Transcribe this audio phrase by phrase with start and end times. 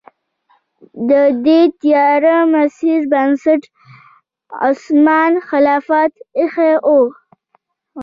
[1.09, 1.11] د
[1.45, 3.63] دې تیاره مسیر بنسټ
[4.67, 7.05] عثماني خلافت ایښی و.